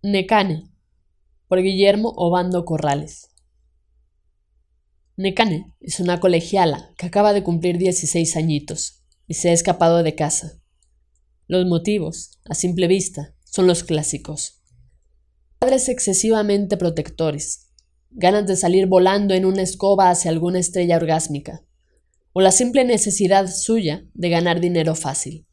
[0.00, 0.70] Necane,
[1.48, 3.30] por Guillermo Obando Corrales.
[5.16, 10.14] Necane es una colegiala que acaba de cumplir 16 añitos y se ha escapado de
[10.14, 10.62] casa.
[11.48, 14.62] Los motivos, a simple vista, son los clásicos.
[15.58, 17.72] Padres excesivamente protectores,
[18.10, 21.64] ganas de salir volando en una escoba hacia alguna estrella orgásmica,
[22.32, 25.48] o la simple necesidad suya de ganar dinero fácil.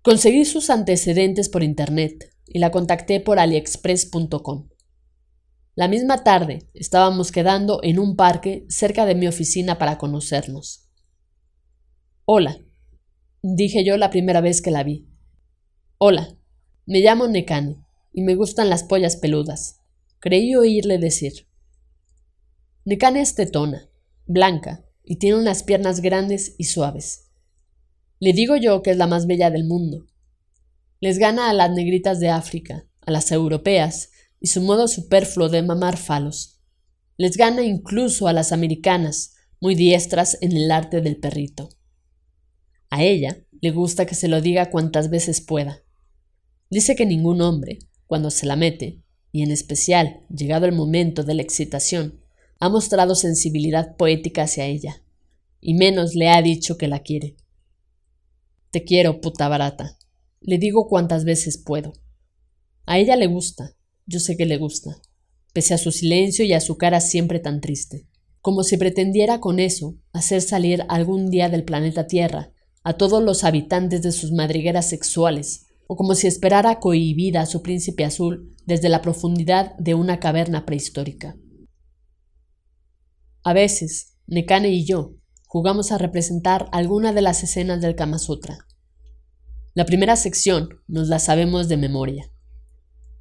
[0.00, 4.68] Conseguí sus antecedentes por Internet y la contacté por aliexpress.com.
[5.74, 10.88] La misma tarde estábamos quedando en un parque cerca de mi oficina para conocernos.
[12.24, 12.58] Hola,
[13.42, 15.06] dije yo la primera vez que la vi.
[15.98, 16.36] Hola,
[16.86, 19.82] me llamo Nekane y me gustan las pollas peludas.
[20.18, 21.46] Creí oírle decir.
[22.84, 23.90] Nekane es tetona,
[24.26, 27.30] blanca y tiene unas piernas grandes y suaves.
[28.18, 30.06] Le digo yo que es la más bella del mundo,
[31.06, 35.62] les gana a las negritas de África, a las europeas, y su modo superfluo de
[35.62, 36.58] mamar falos.
[37.16, 41.68] Les gana incluso a las americanas, muy diestras en el arte del perrito.
[42.90, 45.84] A ella le gusta que se lo diga cuantas veces pueda.
[46.70, 51.34] Dice que ningún hombre, cuando se la mete, y en especial llegado el momento de
[51.34, 52.20] la excitación,
[52.58, 55.04] ha mostrado sensibilidad poética hacia ella,
[55.60, 57.36] y menos le ha dicho que la quiere.
[58.72, 59.95] Te quiero, puta barata,
[60.46, 61.92] le digo cuantas veces puedo.
[62.86, 63.74] A ella le gusta,
[64.06, 65.02] yo sé que le gusta,
[65.52, 68.06] pese a su silencio y a su cara siempre tan triste,
[68.40, 72.52] como si pretendiera con eso hacer salir algún día del planeta Tierra
[72.84, 77.60] a todos los habitantes de sus madrigueras sexuales, o como si esperara cohibida a su
[77.62, 81.36] príncipe azul desde la profundidad de una caverna prehistórica.
[83.42, 85.14] A veces, Nekane y yo
[85.46, 88.65] jugamos a representar alguna de las escenas del Kama Sutra,
[89.76, 92.32] la primera sección nos la sabemos de memoria.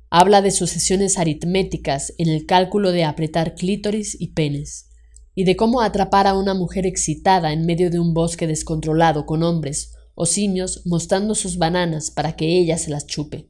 [0.09, 4.89] Habla de sucesiones aritméticas en el cálculo de apretar clítoris y penes,
[5.33, 9.43] y de cómo atrapar a una mujer excitada en medio de un bosque descontrolado con
[9.43, 13.49] hombres o simios mostrando sus bananas para que ella se las chupe.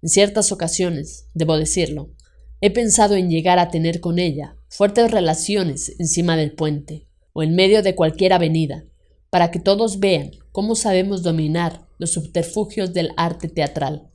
[0.00, 2.14] En ciertas ocasiones, debo decirlo,
[2.62, 7.54] he pensado en llegar a tener con ella fuertes relaciones encima del puente o en
[7.54, 8.86] medio de cualquier avenida,
[9.34, 14.08] para que todos vean cómo sabemos dominar los subterfugios del arte teatral.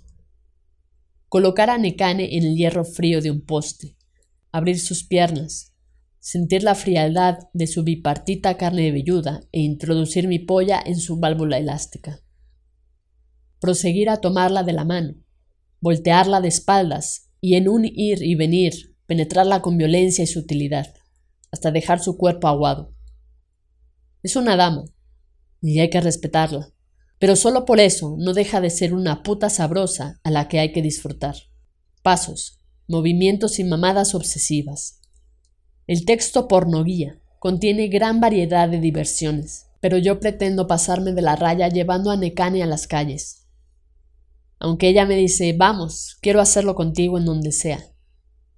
[1.27, 3.97] Colocar a Necane en el hierro frío de un poste,
[4.53, 5.73] abrir sus piernas,
[6.19, 11.57] sentir la frialdad de su bipartita carne velluda e introducir mi polla en su válvula
[11.57, 12.21] elástica.
[13.59, 15.15] Proseguir a tomarla de la mano,
[15.81, 20.93] voltearla de espaldas y en un ir y venir penetrarla con violencia y sutilidad,
[21.51, 22.95] hasta dejar su cuerpo aguado.
[24.23, 24.85] Es una dama,
[25.61, 26.71] y hay que respetarla.
[27.19, 30.71] Pero solo por eso no deja de ser una puta sabrosa a la que hay
[30.71, 31.35] que disfrutar.
[32.01, 35.01] Pasos, movimientos y mamadas obsesivas.
[35.85, 41.67] El texto pornoguía contiene gran variedad de diversiones, pero yo pretendo pasarme de la raya
[41.67, 43.47] llevando a Nekane a las calles.
[44.59, 47.79] Aunque ella me dice, vamos, quiero hacerlo contigo en donde sea.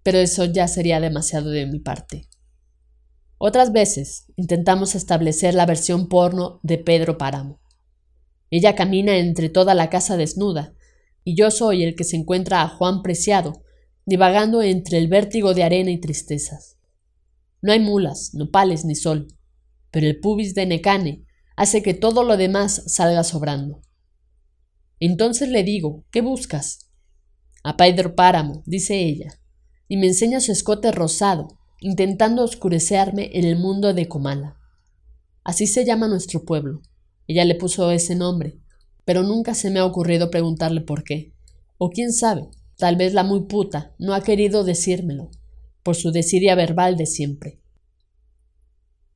[0.03, 2.28] Pero eso ya sería demasiado de mi parte.
[3.44, 7.59] Otras veces intentamos establecer la versión porno de Pedro Páramo.
[8.52, 10.75] Ella camina entre toda la casa desnuda,
[11.24, 13.63] y yo soy el que se encuentra a Juan Preciado,
[14.06, 16.78] divagando entre el vértigo de arena y tristezas.
[17.63, 19.34] No hay mulas, nopales ni sol,
[19.90, 21.25] pero el pubis de Necane
[21.56, 23.81] hace que todo lo demás salga sobrando.
[25.00, 26.92] Entonces le digo, ¿qué buscas?
[27.63, 29.42] A Pedro Páramo, dice ella,
[29.88, 34.56] y me enseña su escote rosado, intentando oscurecerme en el mundo de Comala.
[35.44, 36.83] Así se llama nuestro pueblo.
[37.25, 38.60] Ella le puso ese nombre,
[39.04, 41.33] pero nunca se me ha ocurrido preguntarle por qué.
[41.80, 45.31] O quién sabe, tal vez la muy puta no ha querido decírmelo,
[45.81, 47.60] por su desidia verbal de siempre.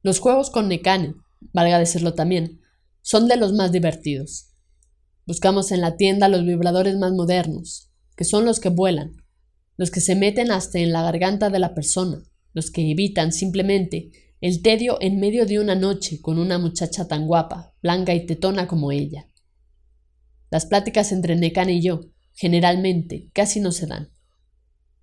[0.01, 1.13] Los juegos con Nekane,
[1.53, 2.61] valga decirlo también,
[3.03, 4.55] son de los más divertidos.
[5.27, 9.23] Buscamos en la tienda los vibradores más modernos, que son los que vuelan,
[9.77, 12.23] los que se meten hasta en la garganta de la persona,
[12.55, 14.11] los que evitan simplemente
[14.41, 18.67] el tedio en medio de una noche con una muchacha tan guapa, blanca y tetona
[18.67, 19.29] como ella.
[20.49, 22.01] Las pláticas entre Nekane y yo,
[22.33, 24.09] generalmente, casi no se dan.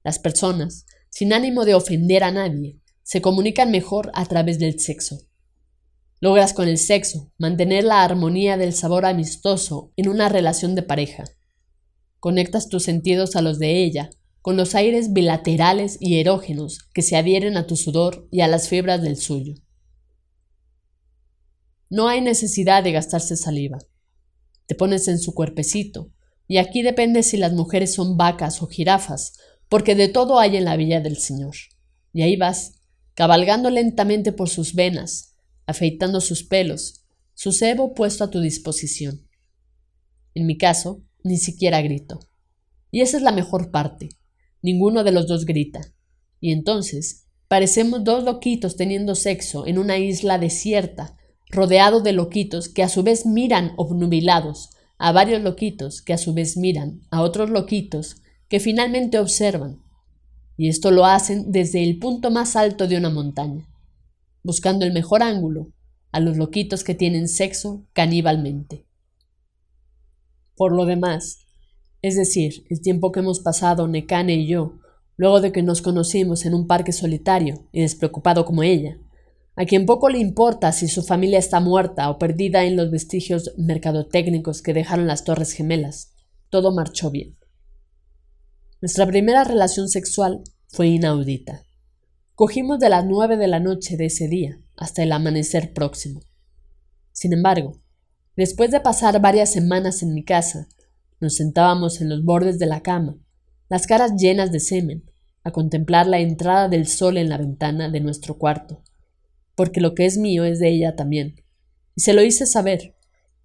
[0.02, 5.18] Las personas, sin ánimo de ofender a nadie, se comunican mejor a través del sexo.
[6.20, 11.24] Logras con el sexo mantener la armonía del sabor amistoso en una relación de pareja.
[12.18, 14.08] Conectas tus sentidos a los de ella,
[14.42, 18.68] con los aires bilaterales y erógenos que se adhieren a tu sudor y a las
[18.68, 19.54] fibras del suyo.
[21.88, 23.78] No hay necesidad de gastarse saliva.
[24.66, 26.10] Te pones en su cuerpecito,
[26.48, 29.34] y aquí depende si las mujeres son vacas o jirafas,
[29.68, 31.54] porque de todo hay en la villa del Señor.
[32.12, 32.80] Y ahí vas,
[33.14, 35.36] cabalgando lentamente por sus venas,
[35.66, 37.04] afeitando sus pelos,
[37.34, 39.28] su cebo puesto a tu disposición.
[40.34, 42.20] En mi caso, ni siquiera grito.
[42.90, 44.08] Y esa es la mejor parte.
[44.62, 45.92] Ninguno de los dos grita.
[46.40, 51.16] Y entonces parecemos dos loquitos teniendo sexo en una isla desierta,
[51.50, 56.32] rodeado de loquitos que a su vez miran obnubilados a varios loquitos que a su
[56.32, 59.82] vez miran a otros loquitos que finalmente observan.
[60.56, 63.68] Y esto lo hacen desde el punto más alto de una montaña,
[64.44, 65.72] buscando el mejor ángulo
[66.12, 68.86] a los loquitos que tienen sexo caníbalmente.
[70.54, 71.41] Por lo demás,
[72.02, 74.78] es decir, el tiempo que hemos pasado Nekane y yo,
[75.16, 78.98] luego de que nos conocimos en un parque solitario y despreocupado como ella,
[79.54, 83.52] a quien poco le importa si su familia está muerta o perdida en los vestigios
[83.56, 86.14] mercadotécnicos que dejaron las Torres Gemelas,
[86.50, 87.38] todo marchó bien.
[88.80, 91.62] Nuestra primera relación sexual fue inaudita.
[92.34, 96.20] Cogimos de las nueve de la noche de ese día hasta el amanecer próximo.
[97.12, 97.78] Sin embargo,
[98.36, 100.66] después de pasar varias semanas en mi casa,
[101.22, 103.16] nos sentábamos en los bordes de la cama,
[103.68, 105.04] las caras llenas de semen,
[105.44, 108.82] a contemplar la entrada del sol en la ventana de nuestro cuarto,
[109.54, 111.36] porque lo que es mío es de ella también.
[111.94, 112.96] Y se lo hice saber.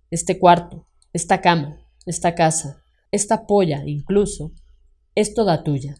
[0.10, 2.82] Este cuarto, esta cama, esta casa,
[3.12, 4.54] esta polla incluso,
[5.14, 5.98] es toda tuya.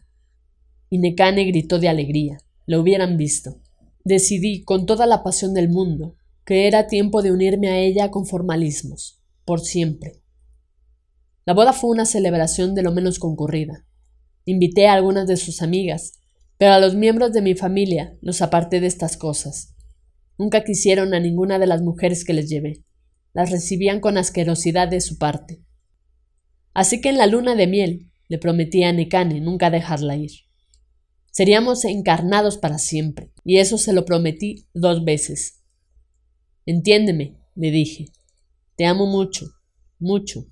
[0.90, 2.38] Y Necane gritó de alegría.
[2.66, 3.60] Lo hubieran visto.
[4.04, 8.26] Decidí, con toda la pasión del mundo, que era tiempo de unirme a ella con
[8.26, 10.22] formalismos, por siempre.
[11.48, 13.86] La boda fue una celebración de lo menos concurrida.
[14.44, 16.20] Invité a algunas de sus amigas,
[16.58, 19.74] pero a los miembros de mi familia los aparté de estas cosas.
[20.36, 22.84] Nunca quisieron a ninguna de las mujeres que les llevé.
[23.32, 25.64] Las recibían con asquerosidad de su parte.
[26.74, 30.32] Así que en la luna de miel le prometí a Nekane nunca dejarla ir.
[31.30, 35.62] Seríamos encarnados para siempre, y eso se lo prometí dos veces.
[36.66, 38.04] Entiéndeme, le dije.
[38.76, 39.46] Te amo mucho,
[39.98, 40.44] mucho.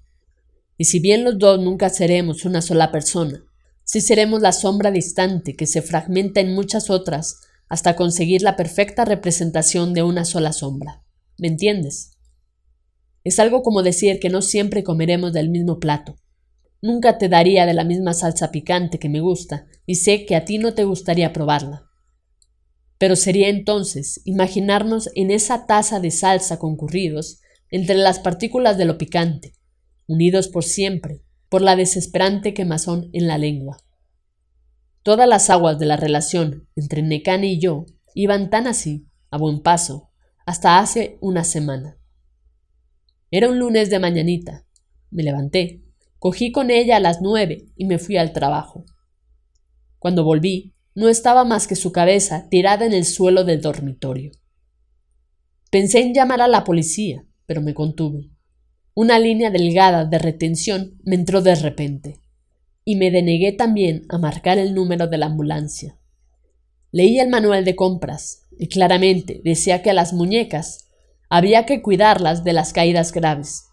[0.79, 3.45] Y si bien los dos nunca seremos una sola persona,
[3.85, 9.05] sí seremos la sombra distante que se fragmenta en muchas otras hasta conseguir la perfecta
[9.05, 11.03] representación de una sola sombra.
[11.39, 12.13] ¿Me entiendes?
[13.25, 16.17] Es algo como decir que no siempre comeremos del mismo plato.
[16.81, 20.45] Nunca te daría de la misma salsa picante que me gusta, y sé que a
[20.45, 21.87] ti no te gustaría probarla.
[22.99, 27.41] Pero sería entonces imaginarnos en esa taza de salsa concurridos
[27.71, 29.55] entre las partículas de lo picante,
[30.07, 33.79] unidos por siempre por la desesperante quemazón en la lengua.
[35.03, 39.61] Todas las aguas de la relación entre Nekane y yo iban tan así, a buen
[39.61, 40.11] paso,
[40.45, 41.99] hasta hace una semana.
[43.31, 44.67] Era un lunes de mañanita.
[45.11, 45.85] Me levanté,
[46.19, 48.85] cogí con ella a las nueve y me fui al trabajo.
[49.99, 54.33] Cuando volví, no estaba más que su cabeza tirada en el suelo del dormitorio.
[55.71, 58.31] Pensé en llamar a la policía, pero me contuve.
[58.99, 62.23] Una línea delgada de retención me entró de repente,
[62.83, 65.99] y me denegué también a marcar el número de la ambulancia.
[66.93, 70.89] Leí el manual de compras, y claramente decía que a las muñecas
[71.29, 73.65] había que cuidarlas de las caídas graves,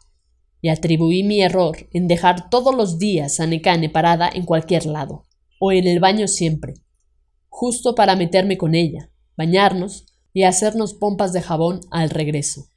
[0.60, 5.24] y atribuí mi error en dejar todos los días a Necane parada en cualquier lado,
[5.58, 6.74] o en el baño siempre,
[7.48, 12.73] justo para meterme con ella, bañarnos y hacernos pompas de jabón al regreso.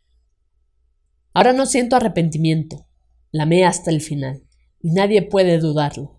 [1.36, 2.86] Ahora no siento arrepentimiento.
[3.30, 4.44] La amé hasta el final,
[4.80, 6.18] y nadie puede dudarlo.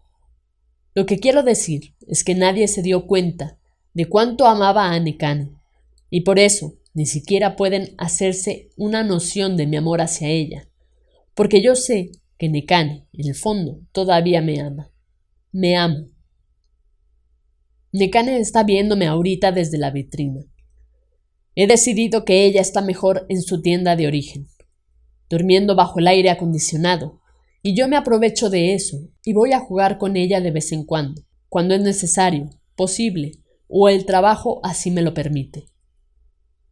[0.93, 3.57] Lo que quiero decir es que nadie se dio cuenta
[3.95, 5.55] de cuánto amaba a Nekane,
[6.11, 10.69] y por eso ni siquiera pueden hacerse una noción de mi amor hacia ella,
[11.33, 14.91] porque yo sé que Nekane, en el fondo, todavía me ama.
[15.51, 16.05] Me ama.
[17.91, 20.41] Nekane está viéndome ahorita desde la vitrina.
[21.55, 24.47] He decidido que ella está mejor en su tienda de origen
[25.29, 27.19] durmiendo bajo el aire acondicionado,
[27.61, 30.85] y yo me aprovecho de eso y voy a jugar con ella de vez en
[30.85, 35.65] cuando, cuando es necesario, posible, o el trabajo así me lo permite.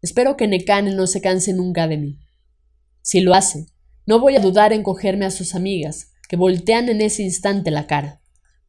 [0.01, 2.19] Espero que Nekane no se canse nunca de mí.
[3.01, 3.67] Si lo hace,
[4.07, 7.88] No voy a dudar en cogerme a sus amigas, que voltean en ese instante la
[7.88, 8.21] cara,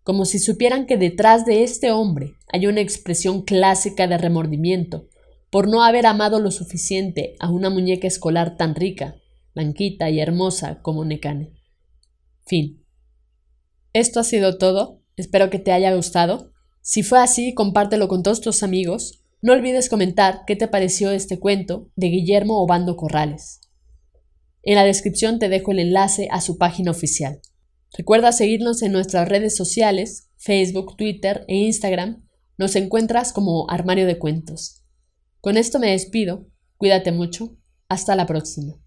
[0.03, 5.09] como si supieran que detrás de este hombre hay una expresión clásica de remordimiento
[5.51, 9.17] por no haber amado lo suficiente a una muñeca escolar tan rica,
[9.57, 11.51] blanquita y hermosa como Nekane.
[12.45, 12.85] Fin.
[13.93, 15.03] Esto ha sido todo.
[15.17, 16.53] Espero que te haya gustado.
[16.83, 19.25] Si fue así, compártelo con todos tus amigos.
[19.43, 23.61] No olvides comentar qué te pareció este cuento de Guillermo Obando Corrales.
[24.63, 27.41] En la descripción te dejo el enlace a su página oficial.
[27.97, 32.27] Recuerda seguirnos en nuestras redes sociales, Facebook, Twitter e Instagram.
[32.59, 34.83] Nos encuentras como Armario de Cuentos.
[35.41, 36.47] Con esto me despido.
[36.77, 37.57] Cuídate mucho.
[37.89, 38.86] Hasta la próxima.